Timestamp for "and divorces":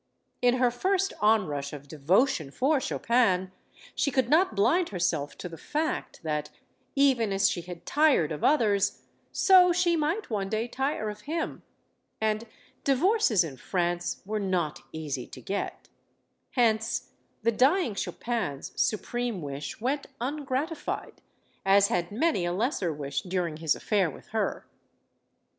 12.19-13.43